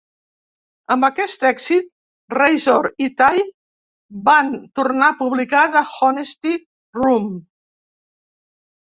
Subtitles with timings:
[0.93, 1.89] Amb aquest èxit,
[2.35, 3.43] Razor i Tie
[4.29, 6.55] van tornar a publicar The Honesty
[7.01, 7.29] Room.